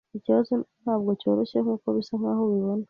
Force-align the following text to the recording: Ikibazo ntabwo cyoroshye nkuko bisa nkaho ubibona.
Ikibazo 0.17 0.51
ntabwo 0.83 1.09
cyoroshye 1.19 1.57
nkuko 1.63 1.87
bisa 1.95 2.13
nkaho 2.19 2.41
ubibona. 2.47 2.79